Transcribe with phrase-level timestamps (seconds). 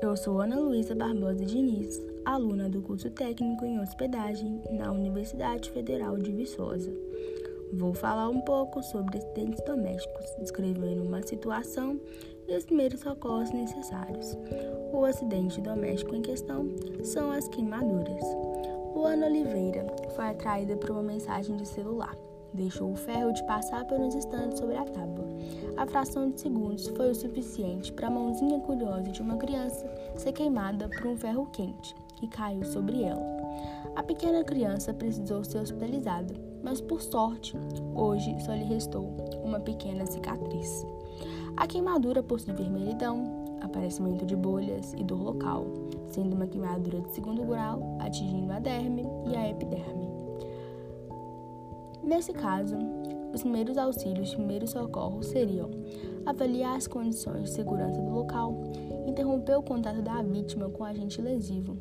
[0.00, 6.16] Eu sou Ana Luísa Barbosa Diniz, aluna do curso técnico em hospedagem na Universidade Federal
[6.16, 6.90] de Viçosa.
[7.70, 12.00] Vou falar um pouco sobre acidentes domésticos, descrevendo uma situação
[12.48, 14.34] e os primeiros socorros necessários.
[14.90, 16.66] O acidente doméstico em questão
[17.02, 18.24] são as queimaduras.
[18.96, 19.86] Luana Oliveira
[20.16, 22.16] foi atraída por uma mensagem de celular
[22.54, 25.26] deixou o ferro de passar por uns instantes sobre a tábua.
[25.76, 29.84] A fração de segundos foi o suficiente para a mãozinha curiosa de uma criança
[30.16, 33.22] ser queimada por um ferro quente que caiu sobre ela.
[33.96, 37.56] A pequena criança precisou ser hospitalizada, mas por sorte,
[37.94, 40.86] hoje só lhe restou uma pequena cicatriz.
[41.56, 45.66] A queimadura possui vermelhidão, aparecimento de bolhas e dor local,
[46.08, 50.13] sendo uma queimadura de segundo grau atingindo a derme e a epiderme.
[52.04, 52.76] Nesse caso,
[53.32, 55.70] os primeiros auxílios de primeiros socorros seriam
[56.26, 58.54] avaliar as condições de segurança do local,
[59.06, 61.76] interromper o contato da vítima com agente lesivo,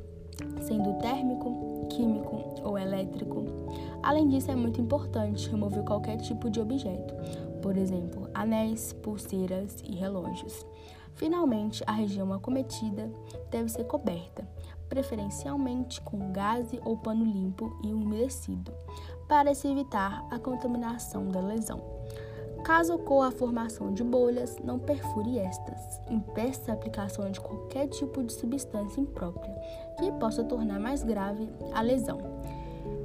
[0.62, 3.46] sendo térmico, químico ou elétrico.
[4.02, 7.14] Além disso, é muito importante remover qualquer tipo de objeto,
[7.62, 10.66] por exemplo, anéis, pulseiras e relógios.
[11.16, 13.12] Finalmente, a região acometida
[13.52, 14.48] deve ser coberta,
[14.90, 18.72] preferencialmente com gaze ou pano limpo e umedecido,
[19.28, 21.82] para se evitar a contaminação da lesão.
[22.64, 26.00] Caso ocorra a formação de bolhas, não perfure estas.
[26.10, 29.54] Impeça a aplicação de qualquer tipo de substância imprópria
[30.00, 32.20] que possa tornar mais grave a lesão.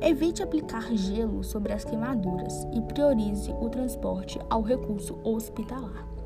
[0.01, 6.18] Evite aplicar gelo sobre as queimaduras e priorize o transporte ao recurso hospitalar.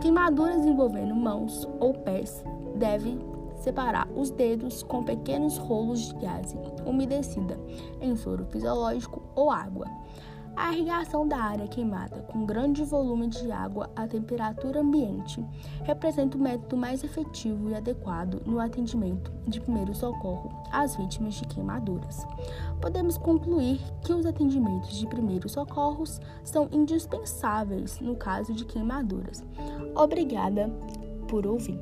[0.00, 2.44] Queimaduras envolvendo mãos ou pés
[2.76, 3.18] devem
[3.56, 7.58] separar os dedos com pequenos rolos de gaze umedecida
[8.00, 9.86] em soro fisiológico ou água.
[10.60, 15.42] A irrigação da área queimada com grande volume de água à temperatura ambiente
[15.84, 21.46] representa o método mais efetivo e adequado no atendimento de primeiro socorro às vítimas de
[21.46, 22.26] queimaduras.
[22.80, 29.44] Podemos concluir que os atendimentos de primeiros socorros são indispensáveis no caso de queimaduras.
[29.94, 30.68] Obrigada
[31.28, 31.80] por ouvir.